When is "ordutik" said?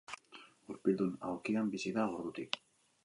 2.15-2.63